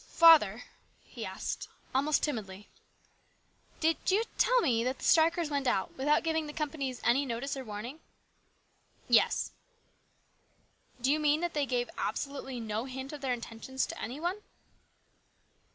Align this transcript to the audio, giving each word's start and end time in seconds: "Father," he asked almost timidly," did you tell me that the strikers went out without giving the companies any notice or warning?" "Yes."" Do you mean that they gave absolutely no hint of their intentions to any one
"Father," 0.23 0.63
he 1.03 1.23
asked 1.27 1.67
almost 1.93 2.23
timidly," 2.23 2.67
did 3.81 3.97
you 4.09 4.23
tell 4.39 4.59
me 4.59 4.83
that 4.83 4.97
the 4.97 5.05
strikers 5.05 5.51
went 5.51 5.67
out 5.67 5.95
without 5.95 6.23
giving 6.23 6.47
the 6.47 6.53
companies 6.53 6.99
any 7.03 7.23
notice 7.23 7.55
or 7.55 7.63
warning?" 7.63 7.99
"Yes."" 9.07 9.51
Do 11.01 11.11
you 11.11 11.19
mean 11.19 11.41
that 11.41 11.53
they 11.53 11.67
gave 11.67 11.87
absolutely 11.99 12.59
no 12.59 12.85
hint 12.85 13.13
of 13.13 13.21
their 13.21 13.31
intentions 13.31 13.85
to 13.85 14.01
any 14.01 14.19
one 14.19 14.39